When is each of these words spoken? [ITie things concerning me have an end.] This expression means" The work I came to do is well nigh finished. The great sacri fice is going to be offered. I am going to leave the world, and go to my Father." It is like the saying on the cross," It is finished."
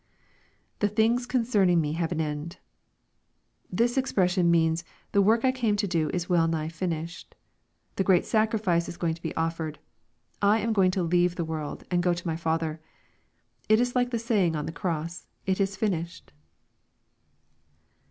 [ITie 0.79 0.95
things 0.95 1.27
concerning 1.27 1.79
me 1.79 1.93
have 1.93 2.11
an 2.11 2.19
end.] 2.19 2.57
This 3.71 3.99
expression 3.99 4.49
means" 4.49 4.83
The 5.11 5.21
work 5.21 5.45
I 5.45 5.51
came 5.51 5.75
to 5.75 5.87
do 5.87 6.09
is 6.11 6.27
well 6.27 6.47
nigh 6.47 6.69
finished. 6.69 7.35
The 7.97 8.03
great 8.03 8.25
sacri 8.25 8.57
fice 8.57 8.89
is 8.89 8.97
going 8.97 9.13
to 9.13 9.21
be 9.21 9.35
offered. 9.35 9.77
I 10.41 10.57
am 10.59 10.73
going 10.73 10.89
to 10.89 11.03
leave 11.03 11.35
the 11.35 11.45
world, 11.45 11.83
and 11.91 12.01
go 12.01 12.15
to 12.15 12.27
my 12.27 12.35
Father." 12.35 12.81
It 13.69 13.79
is 13.79 13.93
like 13.93 14.09
the 14.09 14.17
saying 14.17 14.55
on 14.55 14.65
the 14.65 14.71
cross," 14.71 15.27
It 15.45 15.61
is 15.61 15.75
finished." 15.75 16.31